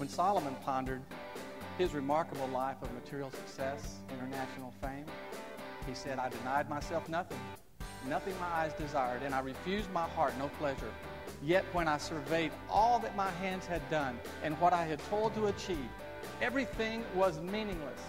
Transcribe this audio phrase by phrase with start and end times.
[0.00, 1.02] When Solomon pondered
[1.76, 5.04] his remarkable life of material success, international fame,
[5.86, 7.38] he said, I denied myself nothing,
[8.08, 10.90] nothing my eyes desired, and I refused my heart no pleasure.
[11.42, 15.34] Yet when I surveyed all that my hands had done and what I had toiled
[15.34, 15.90] to achieve,
[16.40, 18.00] everything was meaningless.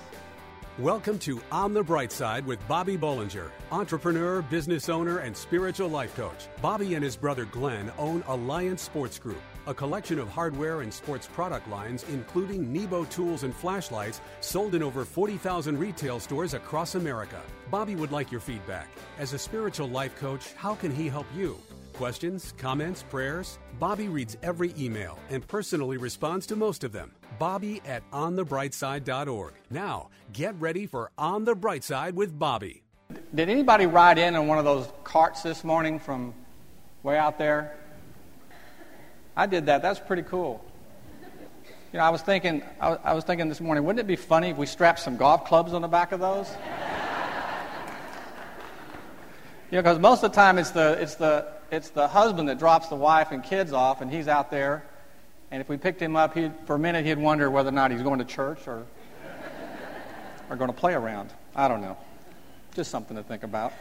[0.81, 6.15] Welcome to On the Bright Side with Bobby Bollinger, entrepreneur, business owner, and spiritual life
[6.15, 6.47] coach.
[6.59, 11.27] Bobby and his brother Glenn own Alliance Sports Group, a collection of hardware and sports
[11.27, 17.43] product lines, including Nebo tools and flashlights, sold in over 40,000 retail stores across America.
[17.69, 18.87] Bobby would like your feedback.
[19.19, 21.59] As a spiritual life coach, how can he help you?
[21.93, 23.59] Questions, comments, prayers?
[23.77, 27.11] Bobby reads every email and personally responds to most of them.
[27.41, 29.53] Bobby at onthebrightside.org.
[29.71, 32.83] Now, get ready for On the Bright Side with Bobby.
[33.33, 36.35] Did anybody ride in on one of those carts this morning from
[37.01, 37.75] way out there?
[39.35, 39.81] I did that.
[39.81, 40.63] That's pretty cool.
[41.91, 44.57] You know, I was thinking, I was thinking this morning, wouldn't it be funny if
[44.57, 46.47] we strapped some golf clubs on the back of those?
[49.71, 52.59] you know, because most of the time it's the, it's the, it's the husband that
[52.59, 54.83] drops the wife and kids off, and he's out there.
[55.51, 56.33] And if we picked him up,
[56.65, 58.85] for a minute he'd wonder whether or not he's going to church or,
[60.49, 61.29] or going to play around.
[61.53, 61.97] I don't know.
[62.73, 63.73] Just something to think about.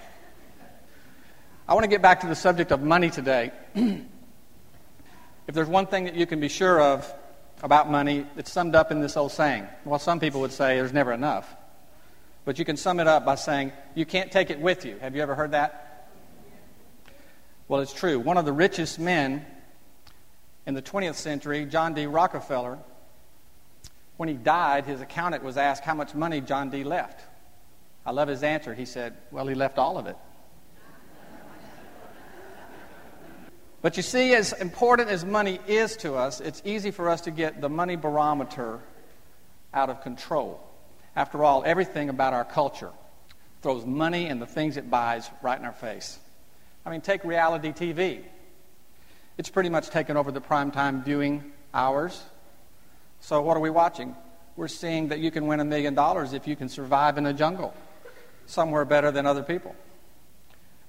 [1.69, 3.53] I want to get back to the subject of money today.
[3.75, 7.15] if there's one thing that you can be sure of
[7.63, 9.69] about money, it's summed up in this old saying.
[9.85, 11.55] Well, some people would say there's never enough.
[12.45, 14.99] But you can sum it up by saying, you can't take it with you.
[14.99, 16.09] Have you ever heard that?
[17.69, 18.19] Well, it's true.
[18.19, 19.47] One of the richest men
[20.67, 22.07] in the 20th century, John D.
[22.07, 22.79] Rockefeller,
[24.17, 26.85] when he died, his accountant was asked how much money John D.
[26.85, 27.21] left.
[28.05, 28.75] I love his answer.
[28.75, 30.17] He said, Well, he left all of it.
[33.83, 37.31] But you see, as important as money is to us, it's easy for us to
[37.31, 38.81] get the money barometer
[39.73, 40.61] out of control.
[41.17, 42.91] After all, everything about our culture
[43.63, 46.19] throws money and the things it buys right in our face.
[46.85, 48.25] I mean, take reality TV.
[49.41, 52.23] It's pretty much taken over the primetime viewing hours.
[53.21, 54.15] So, what are we watching?
[54.55, 57.33] We're seeing that you can win a million dollars if you can survive in a
[57.33, 57.73] jungle
[58.45, 59.75] somewhere better than other people.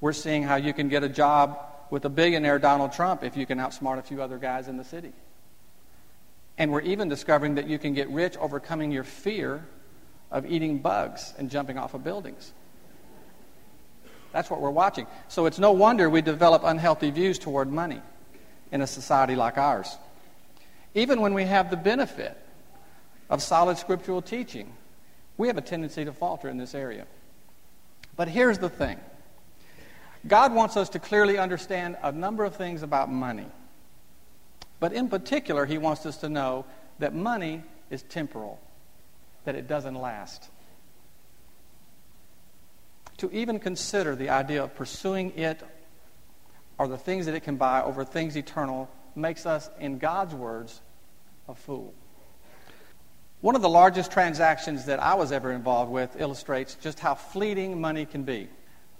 [0.01, 1.59] We're seeing how you can get a job
[1.91, 4.83] with a billionaire Donald Trump if you can outsmart a few other guys in the
[4.83, 5.13] city.
[6.57, 9.66] And we're even discovering that you can get rich overcoming your fear
[10.29, 12.51] of eating bugs and jumping off of buildings.
[14.33, 15.07] That's what we're watching.
[15.29, 18.01] So it's no wonder we develop unhealthy views toward money
[18.71, 19.97] in a society like ours.
[20.93, 22.37] Even when we have the benefit
[23.29, 24.73] of solid scriptural teaching,
[25.37, 27.05] we have a tendency to falter in this area.
[28.15, 28.99] But here's the thing
[30.27, 33.47] God wants us to clearly understand a number of things about money.
[34.79, 36.65] But in particular, He wants us to know
[36.99, 38.59] that money is temporal,
[39.45, 40.49] that it doesn't last
[43.21, 45.61] to even consider the idea of pursuing it
[46.81, 50.81] or the things that it can buy over things eternal makes us, in God's words,
[51.47, 51.94] a fool.
[53.42, 57.80] One of the largest transactions that I was ever involved with illustrates just how fleeting
[57.80, 58.50] money can be.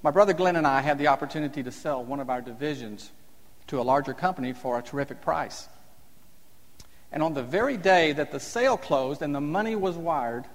[0.04, 3.10] My brother Glenn and I had the opportunity to sell one of our divisions
[3.66, 5.68] to a larger company for a terrific price.
[7.12, 10.46] And on the very day that the sale closed and the money was wired,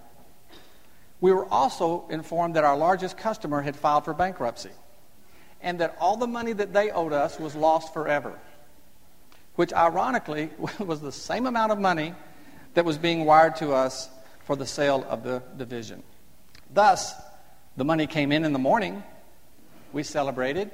[1.20, 4.70] we were also informed that our largest customer had filed for bankruptcy
[5.66, 8.38] and that all the money that they owed us was lost forever,
[9.56, 12.14] which ironically was the same amount of money
[12.74, 14.08] that was being wired to us
[14.44, 16.04] for the sale of the division.
[16.72, 17.12] Thus,
[17.76, 19.02] the money came in in the morning.
[19.92, 20.70] We celebrated.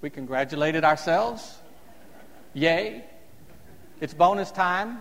[0.00, 1.58] We congratulated ourselves.
[2.54, 3.04] Yay.
[4.00, 4.98] It's bonus time.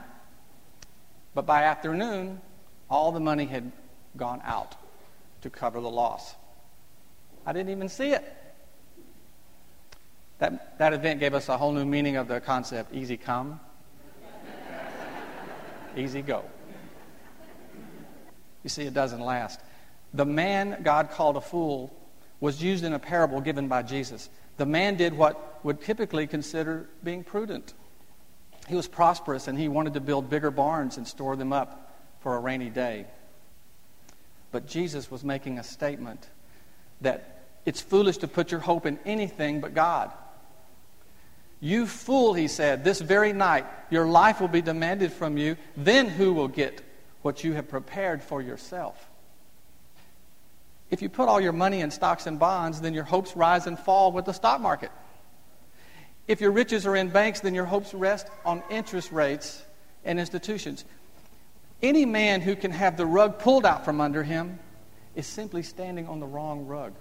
[1.35, 2.41] But by afternoon,
[2.89, 3.71] all the money had
[4.17, 4.75] gone out
[5.41, 6.33] to cover the loss.
[7.45, 8.38] I didn't even see it.
[10.39, 13.59] That, that event gave us a whole new meaning of the concept easy come,
[15.95, 16.43] easy go.
[18.63, 19.59] You see, it doesn't last.
[20.13, 21.93] The man God called a fool
[22.39, 24.29] was used in a parable given by Jesus.
[24.57, 27.73] The man did what would typically consider being prudent.
[28.67, 32.35] He was prosperous and he wanted to build bigger barns and store them up for
[32.35, 33.07] a rainy day.
[34.51, 36.27] But Jesus was making a statement
[37.01, 40.11] that it's foolish to put your hope in anything but God.
[41.61, 45.57] You fool, he said, this very night your life will be demanded from you.
[45.75, 46.81] Then who will get
[47.21, 49.09] what you have prepared for yourself?
[50.89, 53.77] If you put all your money in stocks and bonds, then your hopes rise and
[53.77, 54.91] fall with the stock market.
[56.27, 59.63] If your riches are in banks, then your hopes rest on interest rates
[60.05, 60.85] and institutions.
[61.81, 64.59] Any man who can have the rug pulled out from under him
[65.15, 66.93] is simply standing on the wrong rug.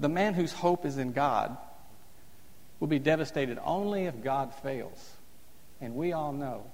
[0.00, 1.56] The man whose hope is in God
[2.84, 5.14] will be devastated only if God fails.
[5.80, 6.66] And we all know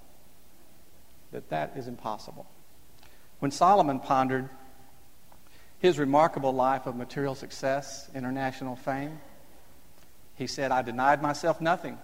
[1.31, 2.49] that that is impossible.
[3.39, 4.49] When Solomon pondered
[5.79, 9.21] his remarkable life of material success, international fame,
[10.35, 11.97] he said, I denied myself nothing,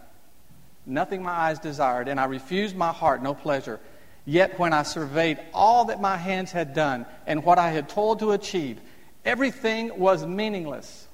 [0.87, 3.81] nothing my eyes desired, and I refused my heart no pleasure.
[4.25, 8.21] Yet when I surveyed all that my hands had done and what I had toiled
[8.21, 8.81] to achieve,
[9.25, 11.09] everything was meaningless.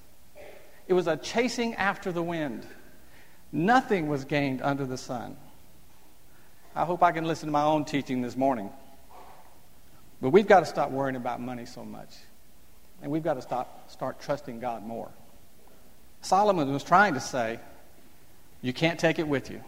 [0.89, 2.67] It was a chasing after the wind.
[3.53, 5.37] Nothing was gained under the sun.
[6.75, 8.71] I hope I can listen to my own teaching this morning.
[10.23, 12.15] But we've got to stop worrying about money so much.
[13.03, 15.11] And we've got to stop, start trusting God more.
[16.23, 17.59] Solomon was trying to say,
[18.63, 19.61] you can't take it with you.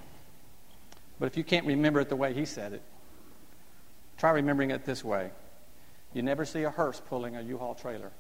[1.19, 2.83] But if you can't remember it the way he said it,
[4.17, 5.31] try remembering it this way.
[6.15, 8.13] You never see a hearse pulling a U-Haul trailer.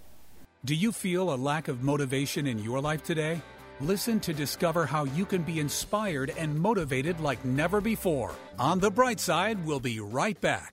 [0.64, 3.40] Do you feel a lack of motivation in your life today?
[3.80, 8.32] Listen to discover how you can be inspired and motivated like never before.
[8.56, 10.72] On the bright side, we'll be right back.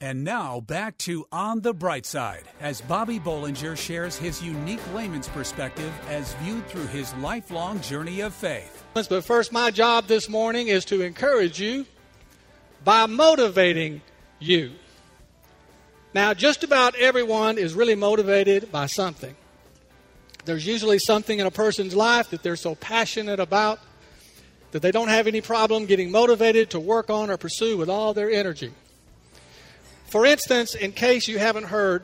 [0.00, 5.26] And now back to On the Bright Side as Bobby Bollinger shares his unique layman's
[5.26, 8.84] perspective as viewed through his lifelong journey of faith.
[8.94, 11.84] But first, my job this morning is to encourage you
[12.84, 14.00] by motivating
[14.38, 14.70] you.
[16.14, 19.34] Now, just about everyone is really motivated by something.
[20.44, 23.80] There's usually something in a person's life that they're so passionate about
[24.70, 28.14] that they don't have any problem getting motivated to work on or pursue with all
[28.14, 28.72] their energy.
[30.08, 32.02] For instance, in case you haven't heard,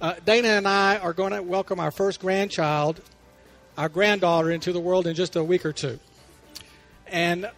[0.00, 3.00] uh, Dana and I are going to welcome our first grandchild,
[3.76, 5.98] our granddaughter, into the world in just a week or two.
[7.08, 7.50] And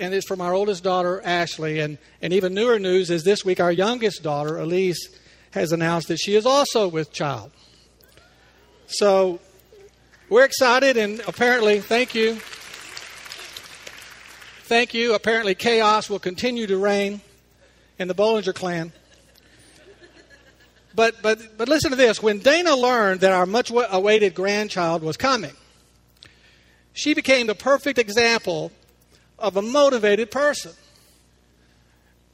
[0.00, 1.78] and it's from our oldest daughter, Ashley.
[1.78, 5.08] And, and even newer news is this week our youngest daughter, Elise,
[5.52, 7.52] has announced that she is also with child.
[8.86, 9.38] So
[10.28, 12.34] we're excited, and apparently, thank you.
[14.64, 15.14] Thank you.
[15.14, 17.20] Apparently, chaos will continue to reign
[17.98, 18.92] in the Bollinger clan.
[20.94, 22.22] But, but, but listen to this.
[22.22, 25.52] When Dana learned that our much awaited grandchild was coming,
[26.92, 28.70] she became the perfect example
[29.38, 30.72] of a motivated person.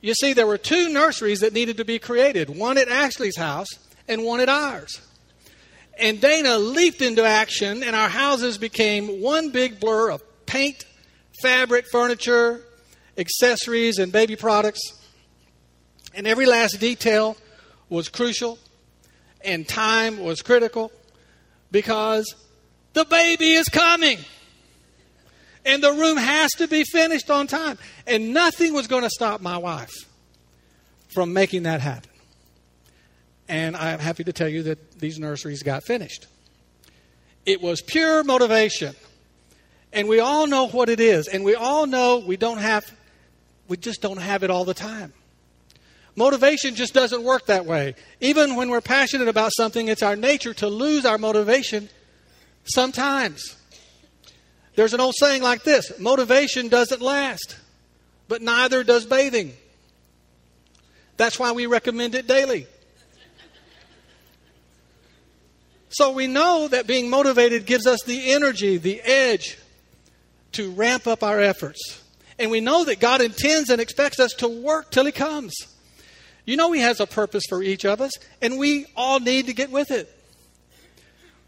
[0.01, 3.69] You see, there were two nurseries that needed to be created one at Ashley's house
[4.07, 5.01] and one at ours.
[5.99, 10.85] And Dana leaped into action, and our houses became one big blur of paint,
[11.43, 12.63] fabric, furniture,
[13.17, 14.81] accessories, and baby products.
[16.19, 17.37] And every last detail
[17.89, 18.59] was crucial,
[19.41, 20.91] and time was critical
[21.71, 22.35] because
[22.93, 24.19] the baby is coming.
[25.65, 27.79] And the room has to be finished on time.
[28.05, 29.95] And nothing was going to stop my wife
[31.07, 32.11] from making that happen.
[33.49, 36.27] And I'm happy to tell you that these nurseries got finished.
[37.47, 38.97] It was pure motivation.
[39.93, 41.29] And we all know what it is.
[41.29, 42.93] And we all know we don't have,
[43.69, 45.13] we just don't have it all the time.
[46.19, 47.95] Motivation just doesn't work that way.
[48.21, 51.89] Even when we're passionate about something, it's our nature to lose our motivation
[52.65, 53.55] sometimes.
[54.75, 57.57] There's an old saying like this motivation doesn't last,
[58.27, 59.53] but neither does bathing.
[61.17, 62.67] That's why we recommend it daily.
[65.89, 69.57] So we know that being motivated gives us the energy, the edge
[70.51, 72.03] to ramp up our efforts.
[72.41, 75.55] And we know that God intends and expects us to work till He comes.
[76.49, 79.53] You know, He has a purpose for each of us, and we all need to
[79.53, 80.11] get with it.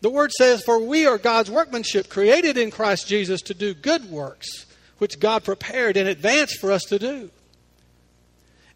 [0.02, 4.10] The word says, For we are God's workmanship, created in Christ Jesus to do good
[4.10, 4.66] works,
[4.98, 7.30] which God prepared in advance for us to do.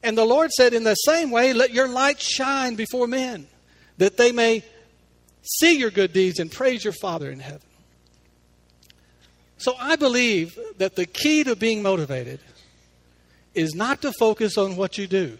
[0.02, 3.46] And the Lord said, In the same way, let your light shine before men,
[3.98, 4.64] that they may
[5.42, 7.60] see your good deeds and praise your Father in heaven.
[9.58, 12.40] So I believe that the key to being motivated
[13.54, 15.36] is not to focus on what you do,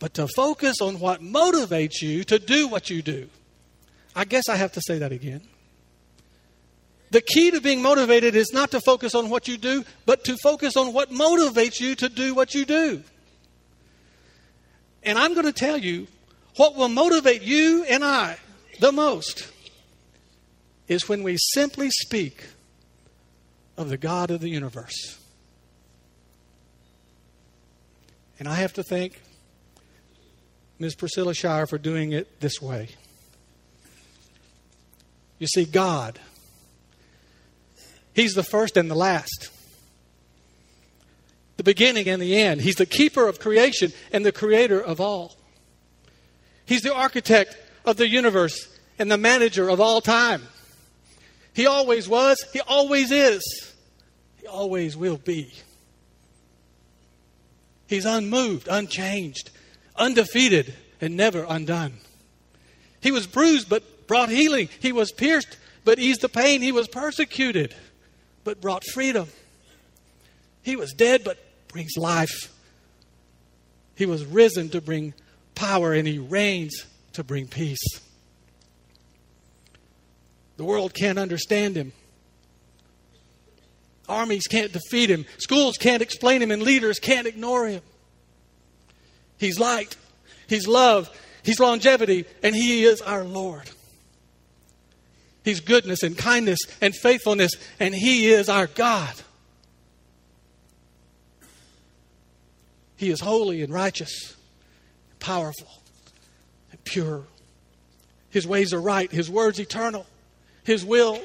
[0.00, 3.28] but to focus on what motivates you to do what you do.
[4.16, 5.42] I guess I have to say that again.
[7.10, 10.36] The key to being motivated is not to focus on what you do, but to
[10.42, 13.02] focus on what motivates you to do what you do.
[15.02, 16.08] And I'm going to tell you
[16.56, 18.38] what will motivate you and I
[18.80, 19.50] the most
[20.88, 22.46] is when we simply speak
[23.76, 25.18] of the God of the universe.
[28.38, 29.20] And I have to thank
[30.80, 30.94] Ms.
[30.94, 32.88] Priscilla Shirer for doing it this way.
[35.38, 36.18] You see, God,
[38.14, 39.50] He's the first and the last,
[41.58, 42.62] the beginning and the end.
[42.62, 45.36] He's the keeper of creation and the creator of all.
[46.66, 48.68] He's the architect of the universe
[48.98, 50.42] and the manager of all time.
[51.54, 53.74] He always was, He always is,
[54.40, 55.52] He always will be.
[57.86, 59.50] He's unmoved, unchanged,
[59.96, 61.94] undefeated, and never undone.
[63.00, 64.68] He was bruised but brought healing.
[64.80, 66.60] He was pierced but eased the pain.
[66.60, 67.74] He was persecuted
[68.44, 69.28] but brought freedom.
[70.62, 72.52] He was dead but brings life.
[73.94, 75.14] He was risen to bring
[75.54, 78.00] power and he reigns to bring peace.
[80.56, 81.92] The world can't understand him.
[84.08, 85.24] Armies can't defeat him.
[85.38, 87.80] Schools can't explain him, and leaders can't ignore him.
[89.40, 89.96] He's light,
[90.46, 91.10] He's love,
[91.42, 93.68] He's longevity, and He is our Lord.
[95.42, 99.14] He's goodness and kindness and faithfulness, and He is our God.
[102.96, 104.36] He is holy and righteous,
[105.18, 105.82] powerful
[106.70, 107.24] and pure.
[108.28, 110.06] His ways are right, His words eternal.
[110.62, 111.18] His will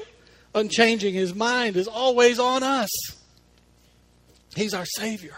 [0.54, 1.14] unchanging.
[1.14, 2.88] His mind is always on us.
[4.54, 5.36] He's our Savior,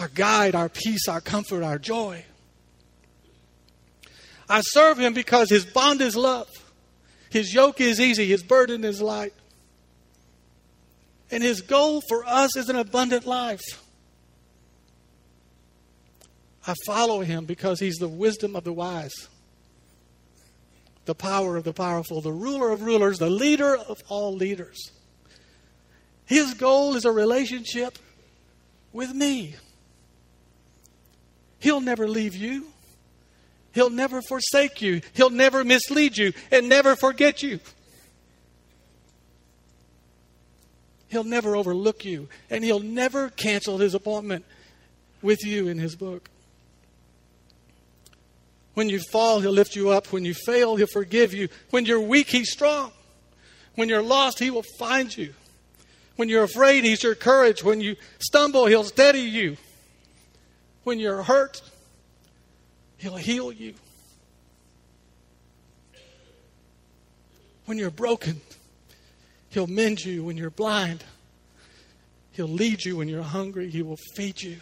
[0.00, 2.24] our guide, our peace, our comfort, our joy.
[4.48, 6.48] I serve Him because His bond is love.
[7.30, 9.34] His yoke is easy, His burden is light.
[11.30, 13.62] And His goal for us is an abundant life.
[16.66, 19.28] I follow Him because He's the wisdom of the wise
[21.10, 24.92] the power of the powerful, the ruler of rulers, the leader of all leaders.
[26.24, 27.98] His goal is a relationship
[28.92, 29.56] with me.
[31.60, 32.66] He'll never leave you.
[33.72, 35.00] He'll never forsake you.
[35.12, 37.60] He'll never mislead you and never forget you.
[41.08, 44.44] He'll never overlook you and he'll never cancel his appointment
[45.22, 46.30] with you in his book.
[48.74, 50.12] When you fall, He'll lift you up.
[50.12, 51.48] When you fail, He'll forgive you.
[51.70, 52.92] When you're weak, He's strong.
[53.74, 55.34] When you're lost, He will find you.
[56.16, 57.62] When you're afraid, He's your courage.
[57.64, 59.56] When you stumble, He'll steady you.
[60.84, 61.62] When you're hurt,
[62.96, 63.74] He'll heal you.
[67.66, 68.40] When you're broken,
[69.50, 70.24] He'll mend you.
[70.24, 71.04] When you're blind,
[72.32, 72.96] He'll lead you.
[72.96, 74.58] When you're hungry, He will feed you.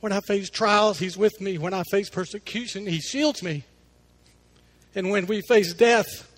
[0.00, 1.58] When I face trials, He's with me.
[1.58, 3.64] When I face persecution, He shields me.
[4.94, 6.28] And when we face death,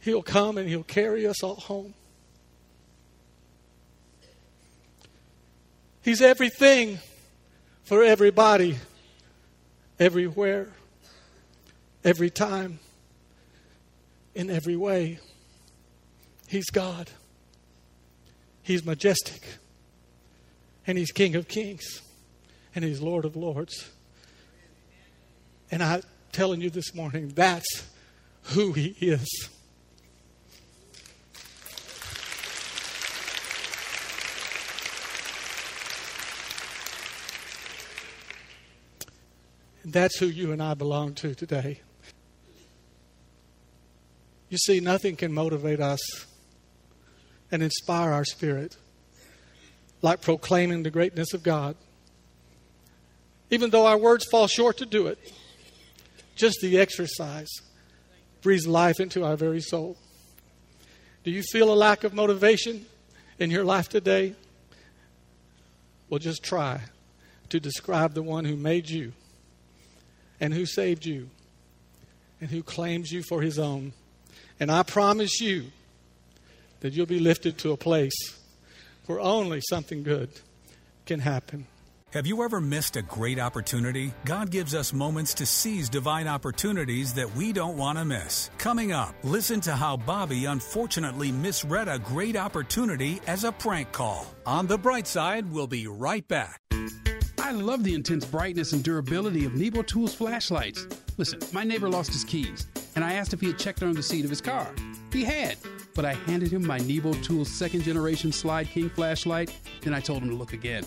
[0.00, 1.94] He'll come and He'll carry us all home.
[6.02, 6.98] He's everything
[7.82, 8.78] for everybody,
[9.98, 10.68] everywhere,
[12.04, 12.78] every time,
[14.34, 15.18] in every way.
[16.46, 17.10] He's God.
[18.62, 19.42] He's majestic.
[20.86, 22.00] And He's King of Kings
[22.74, 23.90] and He's Lord of Lords.
[25.70, 26.02] And I'm
[26.32, 27.86] telling you this morning, that's
[28.44, 29.50] who He is.
[39.84, 41.80] That's who you and I belong to today.
[44.48, 46.00] You see, nothing can motivate us
[47.52, 48.76] and inspire our spirit
[50.02, 51.76] like proclaiming the greatness of God
[53.50, 55.18] even though our words fall short to do it.
[56.36, 57.50] Just the exercise
[58.42, 59.96] breathes life into our very soul.
[61.24, 62.86] Do you feel a lack of motivation
[63.38, 64.34] in your life today?
[66.08, 66.80] Well, just try
[67.50, 69.12] to describe the one who made you
[70.40, 71.28] and who saved you
[72.40, 73.92] and who claims you for his own.
[74.58, 75.66] And I promise you,
[76.80, 78.36] that you'll be lifted to a place
[79.06, 80.30] where only something good
[81.06, 81.66] can happen.
[82.12, 84.12] Have you ever missed a great opportunity?
[84.24, 88.50] God gives us moments to seize divine opportunities that we don't want to miss.
[88.58, 94.26] Coming up, listen to how Bobby unfortunately misread a great opportunity as a prank call.
[94.44, 96.60] On the bright side, we'll be right back.
[97.50, 100.86] I love the intense brightness and durability of Nebo Tools flashlights.
[101.16, 104.04] Listen, my neighbor lost his keys, and I asked if he had checked under the
[104.04, 104.72] seat of his car.
[105.12, 105.56] He had,
[105.96, 110.22] but I handed him my Nebo Tools second generation Slyde King flashlight, then I told
[110.22, 110.84] him to look again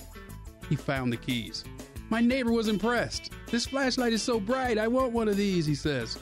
[0.70, 1.65] he found the keys.
[2.10, 3.34] My neighbor was impressed.
[3.51, 6.17] This flashlight is so bright, I want one of these, he says.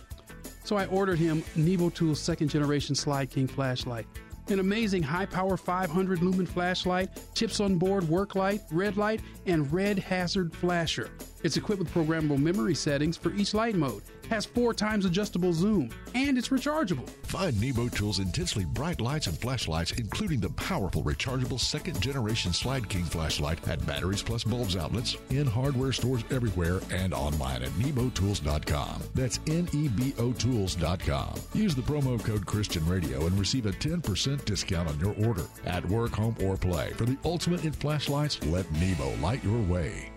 [0.64, 4.08] So I ordered him Nebo Tool's second generation Slyde King flashlight.
[4.50, 9.72] An amazing high power 500 lumen flashlight, chips on board work light, red light, and
[9.72, 11.10] red hazard flasher.
[11.44, 15.90] It's equipped with programmable memory settings for each light mode, has four times adjustable zoom,
[16.14, 17.10] and it's rechargeable.
[17.24, 22.88] Find Nebo Tools' intensely bright lights and flashlights, including the powerful rechargeable second generation Slyde
[22.88, 29.04] King flashlight at Batteries Plus Bulbs outlets, in hardware stores everywhere, and online at nebotools.com.
[29.16, 31.36] That's N E B O Tools.com.
[31.54, 35.46] Use the promo code Christian Radio and receive a 10% discount on your order.
[35.66, 36.92] At work, home, or play.
[36.92, 40.11] For the ultimate in flashlights, let Nebo light your way.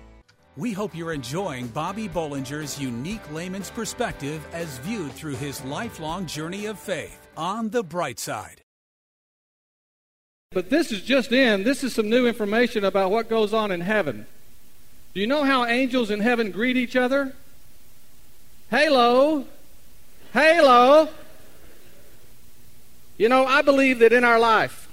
[0.57, 6.67] We hope you're enjoying Bobby Bollinger's unique layman's perspective as viewed through his lifelong journey
[6.67, 8.61] of faith on the bright side.
[10.53, 11.65] But this is just in.
[11.65, 14.27] This is some new information about what goes on in heaven.
[15.13, 17.35] Do you know how angels in heaven greet each other?
[18.71, 19.47] Halo.
[20.33, 21.09] Halo.
[23.19, 24.89] You know, I believe that in our life,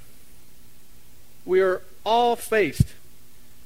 [1.46, 2.88] we are all faced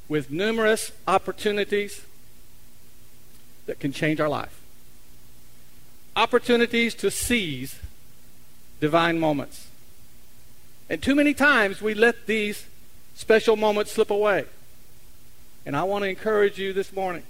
[0.07, 2.05] with numerous opportunities
[3.65, 4.61] that can change our life.
[6.15, 7.79] Opportunities to seize
[8.79, 9.67] divine moments.
[10.89, 12.65] And too many times we let these
[13.15, 14.45] special moments slip away.
[15.65, 17.23] And I want to encourage you this morning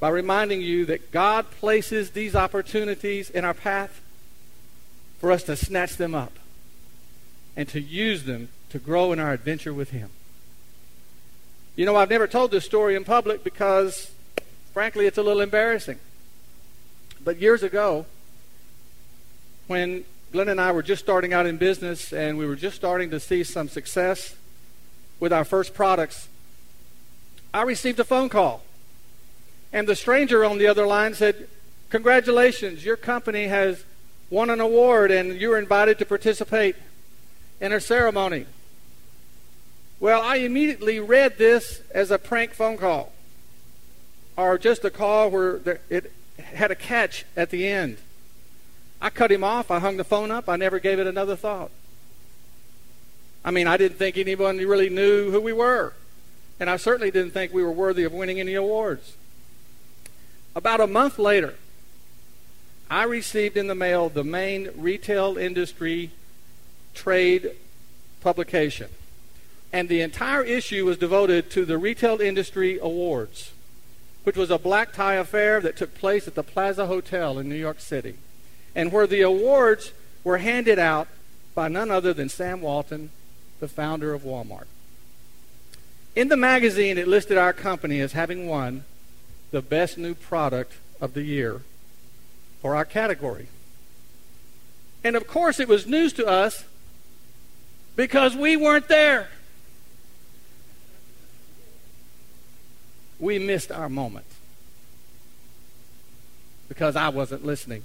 [0.00, 4.00] by reminding you that God places these opportunities in our path
[5.20, 6.32] for us to snatch them up
[7.54, 10.10] and to use them to grow in our adventure with Him.
[11.76, 14.10] You know, I've never told this story in public because,
[14.72, 15.98] frankly, it's a little embarrassing.
[17.22, 18.06] But years ago,
[19.66, 23.10] when Glenn and I were just starting out in business and we were just starting
[23.10, 24.34] to see some success
[25.20, 26.28] with our first products,
[27.54, 28.62] I received a phone call.
[29.72, 31.48] And the stranger on the other line said,
[31.90, 33.84] Congratulations, your company has
[34.28, 36.76] won an award and you're invited to participate
[37.60, 38.46] in a ceremony.
[40.00, 43.12] Well, I immediately read this as a prank phone call
[44.34, 47.98] or just a call where it had a catch at the end.
[49.02, 49.70] I cut him off.
[49.70, 50.48] I hung the phone up.
[50.48, 51.70] I never gave it another thought.
[53.44, 55.92] I mean, I didn't think anyone really knew who we were.
[56.58, 59.16] And I certainly didn't think we were worthy of winning any awards.
[60.54, 61.54] About a month later,
[62.90, 66.10] I received in the mail the main retail industry
[66.94, 67.52] trade
[68.22, 68.88] publication
[69.72, 73.52] and the entire issue was devoted to the Retail Industry Awards,
[74.24, 77.54] which was a black tie affair that took place at the Plaza Hotel in New
[77.54, 78.16] York City,
[78.74, 79.92] and where the awards
[80.24, 81.08] were handed out
[81.54, 83.10] by none other than Sam Walton,
[83.60, 84.66] the founder of Walmart.
[86.16, 88.84] In the magazine, it listed our company as having won
[89.50, 91.62] the best new product of the year
[92.60, 93.48] for our category.
[95.02, 96.64] And of course, it was news to us
[97.96, 99.28] because we weren't there.
[103.20, 104.26] We missed our moment
[106.68, 107.82] because I wasn't listening.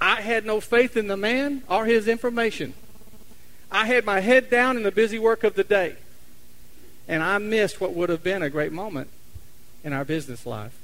[0.00, 2.74] I had no faith in the man or his information.
[3.70, 5.96] I had my head down in the busy work of the day.
[7.08, 9.08] And I missed what would have been a great moment
[9.82, 10.76] in our business life.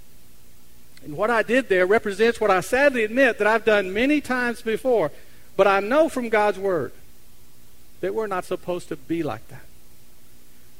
[1.05, 4.63] And what I did there represents what I sadly admit that I've done many times
[4.63, 5.11] before.
[5.57, 6.93] But I know from God's Word
[8.01, 9.65] that we're not supposed to be like that.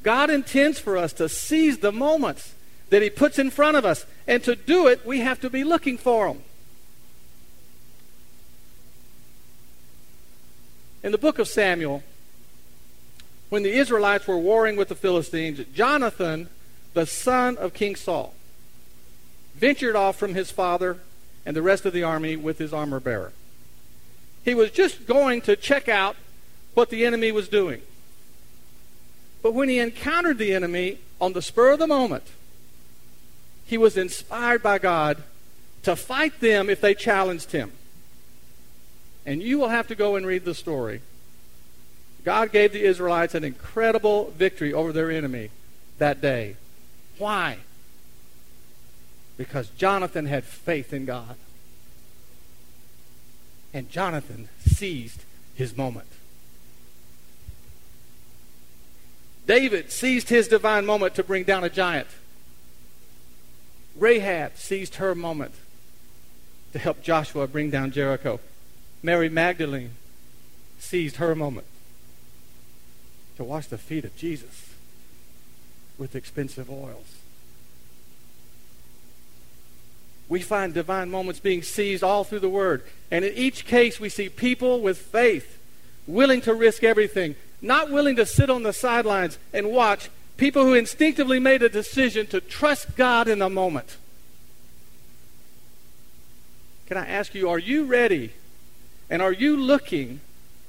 [0.01, 2.53] God intends for us to seize the moments
[2.89, 4.05] that He puts in front of us.
[4.27, 6.43] And to do it, we have to be looking for them.
[11.03, 12.01] In the book of Samuel,
[13.49, 16.49] when the Israelites were warring with the Philistines, Jonathan,
[16.93, 18.33] the son of King Saul,
[19.55, 20.97] ventured off from his father
[21.45, 23.33] and the rest of the army with his armor bearer.
[24.43, 26.15] He was just going to check out
[26.73, 27.81] what the enemy was doing.
[29.41, 32.23] But when he encountered the enemy on the spur of the moment,
[33.73, 35.23] he was inspired by God
[35.81, 37.71] to fight them if they challenged him.
[39.25, 41.01] And you will have to go and read the story.
[42.23, 45.49] God gave the Israelites an incredible victory over their enemy
[45.97, 46.55] that day.
[47.17, 47.57] Why?
[49.37, 51.35] Because Jonathan had faith in God.
[53.73, 55.23] And Jonathan seized
[55.55, 56.09] his moment.
[59.47, 62.07] David seized his divine moment to bring down a giant.
[63.95, 65.53] Rahab seized her moment
[66.71, 68.39] to help Joshua bring down Jericho.
[69.01, 69.91] Mary Magdalene
[70.79, 71.67] seized her moment
[73.37, 74.73] to wash the feet of Jesus
[75.97, 77.17] with expensive oils.
[80.29, 82.83] We find divine moments being seized all through the Word.
[83.11, 85.59] And in each case, we see people with faith
[86.07, 90.73] willing to risk everything, not willing to sit on the sidelines and watch, people who
[90.73, 93.97] instinctively made a decision to trust God in the moment.
[96.87, 98.33] Can I ask you, are you ready
[99.09, 100.21] and are you looking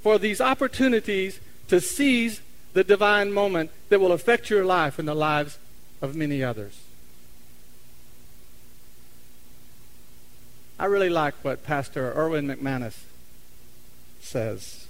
[0.03, 2.41] for these opportunities to seize
[2.73, 5.59] the divine moment that will affect your life and the lives
[6.01, 6.81] of many others?
[10.79, 12.99] I really like what Pastor Erwin McManus
[14.21, 14.87] says.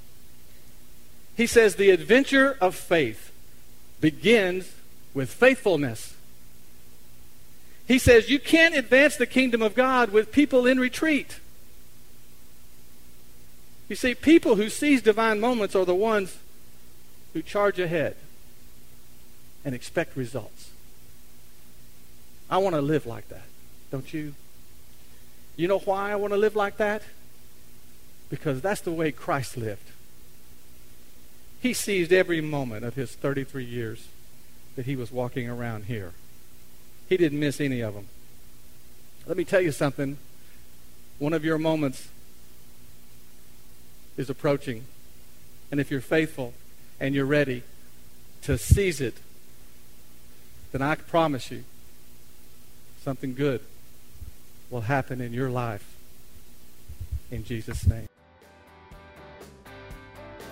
[1.37, 3.30] He says, The adventure of faith
[4.00, 4.72] begins
[5.14, 6.14] with faithfulness.
[7.87, 11.38] He says, You can't advance the kingdom of God with people in retreat.
[13.88, 16.38] You see, people who seize divine moments are the ones
[17.33, 18.16] who charge ahead
[19.64, 20.70] and expect results.
[22.48, 23.44] I want to live like that,
[23.90, 24.35] don't you?
[25.57, 27.02] You know why I want to live like that?
[28.28, 29.90] Because that's the way Christ lived.
[31.64, 34.09] He seized every moment of his 33 years
[34.77, 36.12] that he was walking around here.
[37.09, 38.09] He didn't miss any of them.
[39.27, 40.18] Let me tell you something.
[41.18, 42.11] One of your moments
[44.18, 44.85] is approaching.
[45.70, 46.53] And if you're faithful
[47.00, 47.62] and you're ready
[48.42, 49.14] to seize it,
[50.70, 51.64] then I promise you
[53.00, 53.62] something good
[54.68, 55.96] will happen in your life.
[57.31, 58.07] In Jesus' name.